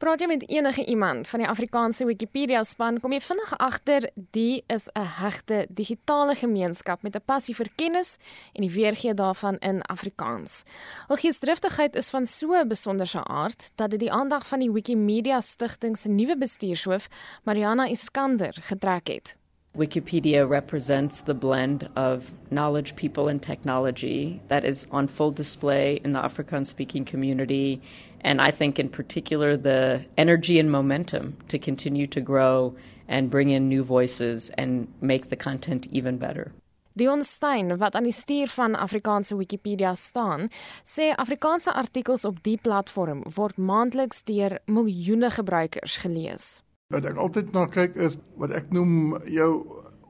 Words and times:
Praat 0.00 0.22
jy 0.22 0.30
met 0.30 0.44
enige 0.48 0.84
iemand 0.88 1.28
van 1.28 1.42
die 1.42 1.48
Afrikaanse 1.48 2.06
Wikipedia 2.08 2.62
span, 2.64 2.96
kom 3.04 3.12
jy 3.12 3.18
vinnig 3.20 3.50
agter 3.60 4.06
die 4.32 4.62
is 4.72 4.88
'n 4.96 5.04
hegte 5.20 5.66
digitale 5.68 6.34
gemeenskap 6.34 7.02
met 7.02 7.16
'n 7.16 7.24
passie 7.24 7.54
vir 7.54 7.68
kennis 7.76 8.16
en 8.54 8.62
die 8.62 8.70
weergee 8.70 9.14
daarvan 9.14 9.58
in 9.58 9.82
Afrikaans. 9.82 10.64
Hul 11.08 11.16
geesdriftigheid 11.16 11.96
is 11.96 12.10
van 12.10 12.26
so 12.26 12.54
'n 12.54 12.68
besonderse 12.68 13.24
aard 13.24 13.70
dat 13.74 13.90
dit 13.90 14.00
die 14.00 14.12
aandag 14.12 14.46
van 14.46 14.58
die 14.60 14.72
Wikimedia 14.72 15.40
Stichting 15.40 15.98
se 15.98 16.08
nuwe 16.08 16.36
bestuurshoof, 16.36 17.08
Mariana 17.44 17.86
Iskander, 17.86 18.56
getrek 18.60 19.06
het. 19.06 19.36
Wikipedia 19.76 20.48
represents 20.48 21.20
the 21.20 21.34
blend 21.34 21.88
of 21.94 22.32
knowledge, 22.50 22.96
people, 22.96 23.28
and 23.28 23.40
technology 23.40 24.42
that 24.48 24.64
is 24.64 24.86
on 24.90 25.06
full 25.06 25.30
display 25.30 26.00
in 26.04 26.12
the 26.12 26.20
Afrikaans 26.20 26.66
speaking 26.66 27.04
community 27.04 27.80
and 28.20 28.40
I 28.40 28.50
think 28.50 28.78
in 28.78 28.88
particular 28.88 29.56
the 29.56 30.04
energy 30.16 30.58
and 30.58 30.70
momentum 30.70 31.36
to 31.48 31.58
continue 31.58 32.06
to 32.08 32.20
grow 32.20 32.74
and 33.08 33.30
bring 33.30 33.50
in 33.50 33.68
new 33.68 33.82
voices 33.82 34.50
and 34.50 34.88
make 35.00 35.28
the 35.28 35.36
content 35.36 35.86
even 35.90 36.18
better. 36.18 36.52
Dion 36.92 37.22
Stein 37.22 37.76
wat 37.78 37.94
aan 37.94 38.04
die 38.04 38.12
stuur 38.12 38.50
van 38.50 38.74
Afrikaanse 38.74 39.36
Wikipedia 39.38 39.94
staan, 39.94 40.48
sê 40.84 41.14
Afrikaanse 41.14 41.72
artikels 41.72 42.26
op 42.28 42.42
die 42.42 42.58
platform 42.58 43.22
word 43.36 43.56
maandeliks 43.56 44.24
deur 44.26 44.58
miljoene 44.66 45.30
gebruikers 45.30 45.96
gelees. 46.02 46.60
Wat 46.90 47.04
ek 47.06 47.18
altyd 47.22 47.52
na 47.54 47.68
kyk 47.70 47.94
is 48.02 48.16
wat 48.40 48.50
ek 48.50 48.72
noem 48.74 49.20
jou 49.30 49.50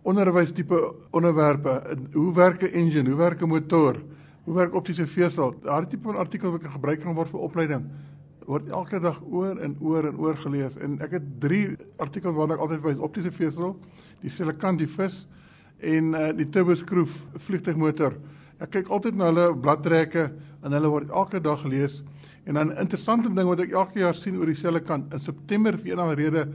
onderwys 0.08 0.54
tipe 0.56 0.78
onderwerpe. 1.12 1.74
Hoe 2.14 2.30
werk 2.34 2.62
'n 2.62 2.72
engine? 2.72 3.10
Hoe 3.10 3.18
werk 3.18 3.42
'n 3.42 3.48
motor? 3.48 4.00
Hoe 4.44 4.54
werk 4.54 4.74
optiese 4.74 5.06
vesel? 5.06 5.54
Daardie 5.62 5.90
tipe 5.90 6.08
van 6.08 6.16
artikel 6.16 6.50
wat 6.50 6.64
gebruik 6.64 7.00
kan 7.00 7.14
word 7.14 7.28
vir 7.28 7.40
opleiding 7.40 7.84
word 8.46 8.68
elke 8.68 8.98
dag 8.98 9.20
oor 9.30 9.58
en 9.62 9.76
oor 9.80 10.08
en 10.08 10.16
oor 10.18 10.36
gelees 10.36 10.76
en 10.82 10.98
ek 11.04 11.10
het 11.10 11.26
3 11.42 11.76
artikels 11.98 12.34
waarna 12.34 12.54
ek 12.54 12.64
altyd 12.64 12.82
wys 12.82 12.98
optiese 12.98 13.30
vesel, 13.30 13.76
die 14.22 14.30
silikant 14.30 14.78
die 14.78 14.88
vis 14.88 15.26
en 15.78 16.14
uh, 16.14 16.32
die 16.32 16.48
turboskroof 16.48 17.26
vliegtuigmotor. 17.46 18.16
Ek 18.58 18.70
kyk 18.70 18.88
altyd 18.88 19.14
na 19.14 19.30
hulle 19.30 19.46
bladtrekke 19.54 20.32
en 20.64 20.72
hulle 20.72 20.90
word 20.92 21.10
elke 21.10 21.40
dag 21.40 21.62
gelees. 21.62 22.02
En 22.44 22.54
dan 22.54 22.68
'n 22.68 22.78
interessante 22.78 23.32
ding 23.32 23.48
wat 23.48 23.60
ek 23.60 23.72
elke 23.72 23.98
jaar 23.98 24.14
sien 24.14 24.36
oor 24.36 24.46
dieselfde 24.46 24.80
kant, 24.80 25.12
in 25.12 25.20
September 25.20 25.78
vir 25.78 25.94
'n 25.94 25.98
ander 25.98 26.16
rede 26.16 26.48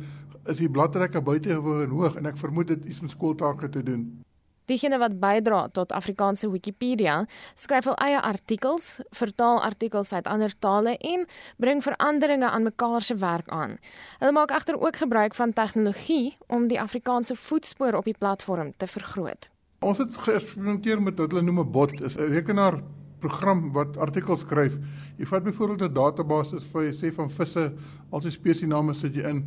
is 0.45 0.58
die 0.58 0.69
bladtrekke 0.69 1.22
buitengewoon 1.22 1.89
hoog 1.89 2.16
en 2.16 2.25
ek 2.25 2.38
vermoed 2.38 2.67
dit 2.67 2.86
iets 2.86 3.02
met 3.02 3.09
skooltake 3.09 3.69
te 3.69 3.83
doen. 3.83 4.23
Diegene 4.66 4.97
wat 4.97 5.19
bydra 5.22 5.67
tot 5.67 5.91
Afrikaanse 5.94 6.50
Wikipedia, 6.50 7.19
skryf 7.53 7.86
al 7.88 7.97
eie 8.02 8.22
artikels, 8.22 9.00
vertaal 9.13 9.61
artikels 9.61 10.13
uit 10.13 10.25
ander 10.25 10.53
tale 10.59 10.97
en 10.97 11.28
bring 11.61 11.83
veranderinge 11.83 12.50
aan 12.50 12.63
mekaar 12.63 13.02
se 13.02 13.16
werk 13.16 13.47
aan. 13.47 13.78
Hulle 14.19 14.31
maak 14.31 14.52
egter 14.52 14.80
ook 14.81 14.95
gebruik 14.95 15.36
van 15.38 15.53
tegnologie 15.53 16.38
om 16.47 16.67
die 16.67 16.81
Afrikaanse 16.81 17.36
voetspoor 17.36 17.94
op 17.94 18.09
die 18.09 18.17
platform 18.17 18.73
te 18.78 18.88
vergroot. 18.88 19.50
Ons 19.86 20.02
het 20.02 20.17
geëksperimenteer 20.17 21.02
met 21.02 21.19
wat 21.19 21.31
hulle 21.31 21.45
noem 21.45 21.59
'n 21.59 21.72
bot, 21.72 22.02
is 22.02 22.17
'n 22.17 22.33
rekenaar 22.33 22.81
program 23.26 23.72
wat 23.73 23.98
artikels 23.98 24.45
skryf. 24.45 24.78
Jy 25.18 25.26
vat 25.26 25.44
byvoorbeeld 25.44 25.90
'n 25.90 25.94
database 25.94 26.59
vir 26.72 26.84
jy 26.90 26.94
sê 26.94 27.14
van 27.14 27.30
visse, 27.30 27.73
al 28.12 28.22
sy 28.22 28.30
spesiesname 28.30 28.94
sit 28.94 29.16
jy 29.16 29.23
in 29.30 29.45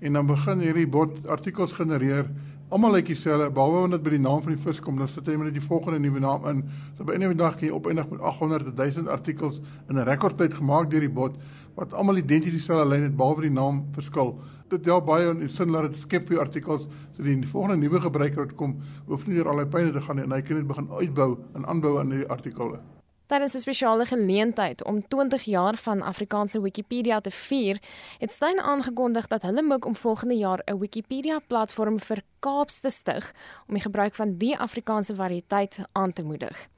en 0.00 0.12
dan 0.12 0.26
begin 0.26 0.60
hierdie 0.60 0.86
bot 0.86 1.26
artikels 1.28 1.72
genereer 1.72 2.28
almal 2.74 2.94
lyk 2.96 3.06
dieselfde 3.06 3.50
behalwe 3.54 3.80
wanneer 3.80 4.00
dit 4.00 4.06
by 4.06 4.12
die 4.16 4.24
naam 4.24 4.40
van 4.42 4.54
die 4.54 4.60
vis 4.60 4.80
kom 4.82 4.96
dan 4.98 5.08
sit 5.08 5.28
jy 5.28 5.36
met 5.38 5.52
die 5.54 5.62
volgende 5.62 6.00
nuwe 6.02 6.20
naam 6.20 6.46
in. 6.50 6.62
So 6.96 7.04
by 7.04 7.14
'n 7.14 7.20
nuwe 7.20 7.34
dag 7.34 7.56
kan 7.58 7.68
jy 7.68 7.74
opeindig 7.74 8.08
met 8.10 8.20
800 8.20 8.76
1000 8.76 9.08
artikels 9.08 9.60
in 9.88 9.96
'n 9.96 10.04
rekordtyd 10.04 10.54
gemaak 10.54 10.90
deur 10.90 11.00
die 11.00 11.08
bot 11.20 11.36
wat 11.76 11.92
almal 11.92 12.16
identies 12.16 12.52
dieselfde 12.52 12.88
lyn 12.88 13.02
het 13.02 13.16
behalwe 13.16 13.42
die 13.42 13.50
naam 13.50 13.84
verskil. 13.92 14.38
Dit 14.68 14.84
help 14.84 15.06
baie 15.06 15.30
in 15.30 15.48
sin 15.48 15.72
dat 15.72 15.82
dit 15.82 15.96
skep 15.96 16.28
vir 16.28 16.40
artikels 16.40 16.88
so 17.12 17.22
die, 17.22 17.36
die 17.36 17.48
volgende 17.48 17.76
nuwe 17.76 18.00
gebruiker 18.00 18.46
wat 18.46 18.54
kom 18.54 18.80
hoef 19.06 19.26
nie 19.26 19.36
deur 19.36 19.48
al 19.48 19.56
die 19.56 19.66
pynne 19.66 19.92
te 19.92 20.00
gaan 20.00 20.16
nie 20.16 20.24
en 20.24 20.32
hy 20.32 20.42
kan 20.42 20.56
net 20.56 20.66
begin 20.66 20.88
uitbou 20.90 21.38
en 21.54 21.66
aanbou 21.66 21.98
aan 21.98 22.08
die 22.08 22.26
artikels. 22.28 23.03
Is 23.34 23.54
'n 23.54 23.58
spesiale 23.58 24.06
geleentheid 24.06 24.84
om 24.84 25.08
20 25.08 25.42
jaar 25.42 25.76
van 25.76 26.02
Afrikaanse 26.02 26.60
Wikipedia 26.60 27.20
te 27.20 27.30
vier. 27.30 27.78
Het 28.18 28.32
Stein 28.32 28.60
aangekondig 28.60 29.26
dat 29.26 29.42
hulle 29.42 29.62
mik 29.62 29.84
om 29.84 29.94
volgende 29.94 30.34
jaar 30.34 30.62
'n 30.64 30.78
Wikipedia 30.78 31.38
platform 31.46 31.98
vir 31.98 32.22
Kaaps 32.38 32.78
te 32.78 32.90
stig 32.90 33.32
om 33.66 33.74
die 33.74 33.82
gebruik 33.82 34.14
van 34.14 34.36
die 34.36 34.58
Afrikaanse 34.58 35.14
variëteit 35.14 35.78
aan 35.92 36.12
te 36.12 36.22
moedig. 36.22 36.68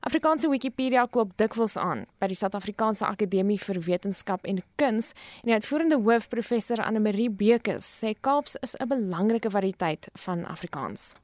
Afrikaanse 0.00 0.48
Wikipedia 0.48 1.06
klop 1.06 1.32
dikwels 1.36 1.76
aan 1.76 2.04
by 2.18 2.26
die 2.26 2.36
Suid-Afrikaanse 2.36 3.06
Akademie 3.06 3.60
vir 3.60 3.80
Wetenskap 3.80 4.44
en 4.44 4.62
Kuns 4.74 5.10
en 5.10 5.42
die 5.42 5.52
uitvoerende 5.52 5.96
hoof 5.96 6.28
professor 6.28 6.84
Anne 6.84 7.00
Marie 7.00 7.30
Bekes 7.30 8.02
sê 8.04 8.14
Kaaps 8.20 8.56
is 8.56 8.76
'n 8.78 8.88
belangrike 8.88 9.50
variëteit 9.50 10.08
van 10.12 10.44
Afrikaans. 10.44 11.14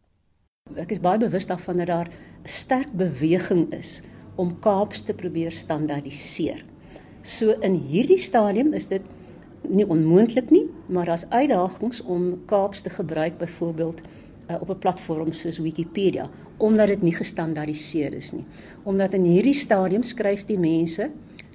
Ek 0.76 0.90
is 0.90 1.00
baie 1.00 1.18
bewus 1.18 1.46
daarvan 1.46 1.76
dat 1.76 1.86
daar 1.86 2.08
'n 2.08 2.48
sterk 2.48 2.92
beweging 2.92 3.72
is 3.72 4.02
om 4.42 4.54
Kaaps 4.64 5.04
te 5.06 5.14
probeer 5.14 5.54
standaardiseer. 5.54 6.64
So 7.22 7.54
in 7.62 7.76
hierdie 7.86 8.18
stadium 8.18 8.72
is 8.74 8.88
dit 8.90 9.04
nie 9.70 9.86
onmoontlik 9.86 10.50
nie, 10.50 10.64
maar 10.90 11.06
daar's 11.06 11.28
uitdagings 11.30 12.02
om 12.02 12.42
Kaaps 12.50 12.82
te 12.82 12.90
gebruik 12.90 13.38
byvoorbeeld 13.38 14.02
uh, 14.02 14.56
op 14.58 14.70
'n 14.70 14.78
platform 14.78 15.32
soos 15.32 15.58
Wikipedia 15.58 16.30
omdat 16.58 16.86
dit 16.86 17.02
nie 17.02 17.14
gestandaardiseer 17.14 18.14
is 18.14 18.32
nie. 18.32 18.44
Omdat 18.82 19.14
in 19.14 19.24
hierdie 19.24 19.54
stadium 19.54 20.02
skryf 20.02 20.44
die 20.46 20.58
mense 20.58 21.10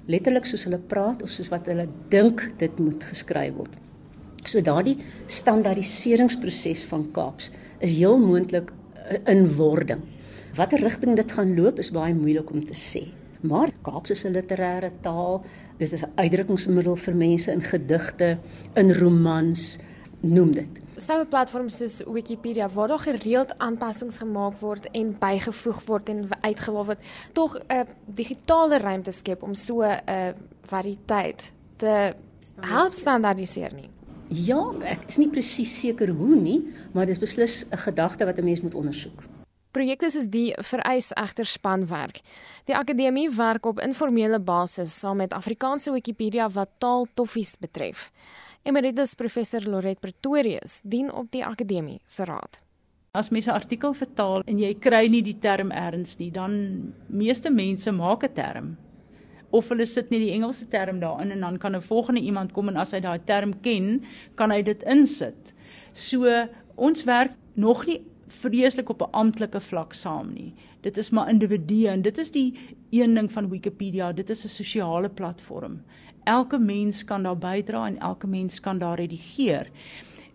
letterlik 0.06 0.44
soos 0.44 0.64
hulle 0.64 0.78
praat 0.78 1.22
of 1.22 1.30
soos 1.30 1.48
wat 1.48 1.66
hulle 1.66 1.88
dink 2.08 2.52
dit 2.58 2.78
moet 2.78 3.04
geskryf 3.04 3.54
word. 3.54 3.72
So 4.44 4.60
daardie 4.60 4.96
standaardiseringsproses 5.26 6.84
van 6.84 7.10
Kaaps 7.12 7.50
is 7.78 7.96
heel 7.96 8.18
moontlik 8.18 8.72
in 9.24 9.46
wording. 9.56 10.02
Watter 10.54 10.80
rigting 10.80 11.16
dit 11.16 11.32
gaan 11.32 11.54
loop 11.54 11.78
is 11.78 11.90
baie 11.90 12.14
moeilik 12.14 12.50
om 12.50 12.64
te 12.64 12.74
sê. 12.74 13.08
Maar 13.40 13.70
Kaaps 13.82 14.10
is 14.10 14.24
'n 14.24 14.32
literêre 14.32 14.90
taal. 15.00 15.44
Dit 15.76 15.92
is 15.92 16.02
'n 16.02 16.12
uitdrukkingsmiddel 16.14 16.96
vir 16.96 17.14
mense 17.14 17.52
in 17.52 17.60
gedigte, 17.60 18.38
in 18.74 18.92
romans, 18.92 19.78
noem 20.20 20.52
dit. 20.52 20.68
Sou 20.96 21.20
'n 21.20 21.28
platform 21.28 21.68
soos 21.68 22.02
Wikipedia 22.06 22.68
waar 22.68 22.88
daar 22.88 22.98
gereeld 22.98 23.58
aanpassings 23.58 24.18
gemaak 24.18 24.58
word 24.60 24.90
en 24.90 25.16
bygevoeg 25.18 25.84
word 25.86 26.08
en 26.08 26.28
uitgewaal 26.40 26.84
word, 26.84 26.98
tog 27.32 27.58
'n 27.68 27.86
digitale 28.04 28.78
ruimte 28.78 29.10
skep 29.10 29.42
om 29.42 29.54
so 29.54 29.82
'n 29.82 30.34
variëteit 30.62 31.52
te 31.76 32.14
help 32.60 32.92
standaardiseer 32.92 33.74
nie. 33.74 33.88
Ja, 34.28 34.72
ek 34.82 35.04
is 35.08 35.16
nie 35.16 35.28
presies 35.28 35.80
seker 35.80 36.08
hoe 36.08 36.36
nie, 36.36 36.68
maar 36.92 37.06
dis 37.06 37.18
beslis 37.18 37.66
'n 37.70 37.76
gedagte 37.76 38.24
wat 38.24 38.38
'n 38.38 38.44
mens 38.44 38.60
moet 38.60 38.74
ondersoek. 38.74 39.22
Projekte 39.72 40.08
soos 40.10 40.30
die 40.32 40.54
vereis 40.64 41.10
egter 41.12 41.44
spanwerk. 41.44 42.22
Die 42.64 42.76
akademie 42.76 43.28
werk 43.36 43.66
op 43.68 43.82
informele 43.84 44.40
basis 44.40 44.94
saam 44.96 45.20
met 45.20 45.34
Afrikaanse 45.36 45.92
Wikipedia 45.92 46.48
wat 46.54 46.70
taaltoffies 46.80 47.56
betref. 47.60 48.08
Emeritus 48.64 49.12
professor 49.14 49.64
Loret 49.68 50.00
Pretorius 50.00 50.80
dien 50.84 51.12
op 51.12 51.28
die 51.30 51.44
akademie 51.44 52.00
se 52.04 52.24
raad. 52.24 52.60
As 53.12 53.30
mens 53.30 53.46
'n 53.46 53.50
artikel 53.50 53.92
vertaal 53.92 54.42
en 54.46 54.58
jy 54.58 54.74
kry 54.74 55.06
nie 55.08 55.22
die 55.22 55.38
term 55.38 55.70
erns 55.70 56.18
nie, 56.18 56.30
dan 56.30 56.94
meeste 57.08 57.50
mense 57.50 57.92
maak 57.92 58.24
'n 58.24 58.34
term 58.34 58.76
of 59.50 59.68
hulle 59.68 59.86
sit 59.86 60.10
net 60.10 60.20
die 60.20 60.32
Engelse 60.32 60.68
term 60.68 61.00
daarin 61.00 61.30
en 61.30 61.40
dan 61.40 61.58
kan 61.58 61.76
'n 61.76 61.82
volgende 61.82 62.20
iemand 62.20 62.52
kom 62.52 62.68
en 62.68 62.76
as 62.76 62.92
hy 62.92 63.00
daai 63.00 63.20
term 63.24 63.60
ken, 63.60 64.04
kan 64.34 64.50
hy 64.50 64.62
dit 64.62 64.82
insit. 64.82 65.54
So 65.92 66.48
ons 66.76 67.04
werk 67.04 67.32
nog 67.54 67.86
nie 67.86 68.02
vreeslik 68.28 68.88
op 68.88 69.00
'n 69.02 69.10
amptelike 69.10 69.60
vlak 69.60 69.92
saam 69.92 70.32
nie. 70.32 70.54
Dit 70.80 70.96
is 70.96 71.10
maar 71.10 71.28
individue 71.28 71.88
en 71.88 72.02
dit 72.02 72.18
is 72.18 72.30
die 72.30 72.54
een 72.90 73.14
ding 73.14 73.32
van 73.32 73.48
Wikipedia, 73.48 74.12
dit 74.12 74.30
is 74.30 74.44
'n 74.44 74.48
sosiale 74.48 75.08
platform. 75.08 75.82
Elke 76.24 76.58
mens 76.58 77.04
kan 77.04 77.22
daar 77.22 77.38
bydra 77.38 77.86
en 77.86 77.98
elke 77.98 78.26
mens 78.26 78.60
kan 78.60 78.78
daar 78.78 78.96
redigeer. 78.96 79.70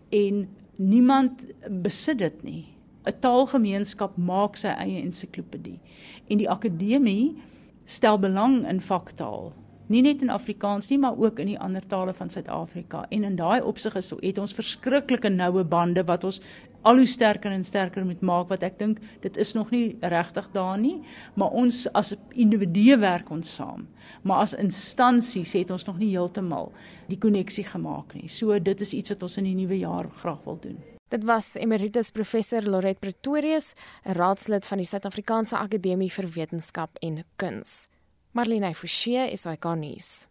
En 0.08 0.48
niemand 0.76 1.46
besit 1.70 2.18
dit 2.18 2.42
nie. 2.42 2.64
'n 3.04 3.18
Taalgemeenskap 3.20 4.16
maak 4.16 4.56
sy 4.56 4.68
eie 4.68 5.02
ensiklopedie. 5.02 5.80
En 6.28 6.36
die 6.36 6.50
akademie 6.50 7.36
stel 7.84 8.18
belang 8.18 8.68
in 8.68 8.80
vaktaal 8.80 9.52
nie 9.86 10.02
net 10.02 10.22
in 10.22 10.30
Afrikaans 10.30 10.88
nie, 10.88 10.98
maar 10.98 11.18
ook 11.18 11.38
in 11.38 11.46
die 11.52 11.58
ander 11.60 11.86
tale 11.86 12.14
van 12.14 12.30
Suid-Afrika. 12.30 13.06
En 13.08 13.24
in 13.24 13.36
daai 13.36 13.60
opsig 13.62 13.94
is 14.00 14.12
het 14.20 14.38
ons 14.38 14.54
verskriklike 14.54 15.28
noue 15.28 15.64
bande 15.64 16.04
wat 16.04 16.24
ons 16.24 16.40
al 16.84 17.00
hoe 17.00 17.08
sterker 17.08 17.52
en 17.52 17.64
sterker 17.64 18.04
moet 18.04 18.20
maak 18.20 18.50
wat 18.52 18.64
ek 18.66 18.78
dink 18.78 19.00
dit 19.24 19.36
is 19.40 19.54
nog 19.56 19.70
nie 19.72 19.96
regtig 20.00 20.50
daar 20.52 20.76
nie, 20.78 20.98
maar 21.34 21.54
ons 21.56 21.86
as 21.96 22.12
individue 22.30 22.98
werk 23.00 23.30
ons 23.32 23.54
saam. 23.56 23.86
Maar 24.22 24.44
as 24.44 24.56
instansies 24.60 25.54
het 25.56 25.72
ons 25.72 25.86
nog 25.88 26.00
nie 26.00 26.12
heeltemal 26.12 26.72
die 27.08 27.18
koneksie 27.20 27.64
gemaak 27.64 28.14
nie. 28.18 28.28
So 28.28 28.58
dit 28.58 28.84
is 28.84 28.92
iets 28.92 29.14
wat 29.14 29.24
ons 29.24 29.38
in 29.40 29.48
die 29.48 29.56
nuwe 29.62 29.80
jaar 29.80 30.10
graag 30.20 30.44
wil 30.44 30.60
doen. 30.60 30.82
Dit 31.12 31.24
was 31.24 31.54
Emeritus 31.54 32.10
Professor 32.10 32.64
Loret 32.64 32.98
Pretorius, 32.98 33.74
'n 34.04 34.12
raadslid 34.12 34.64
van 34.66 34.78
die 34.78 34.86
Suid-Afrikaanse 34.86 35.56
Akademie 35.56 36.12
vir 36.12 36.28
Wetenskap 36.34 36.90
en 37.00 37.24
Kuns. 37.36 37.88
Marlene 38.34 38.74
Forsie 38.74 39.32
is 39.32 39.46
nuus. 39.76 40.26